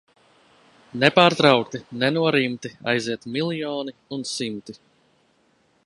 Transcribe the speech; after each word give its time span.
Nepārtraukti, 1.03 1.81
nenorimti 2.05 2.73
aiziet 2.95 3.29
miljoni 3.37 3.95
un 4.19 4.27
simti. 4.33 4.79